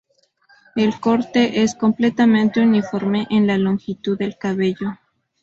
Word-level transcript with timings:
El 0.75 0.99
corte 0.99 1.61
es 1.61 1.75
completamente 1.75 2.59
uniforme 2.59 3.27
en 3.29 3.45
la 3.45 3.59
longitud 3.59 4.17
del 4.17 4.35
cabello. 4.35 4.97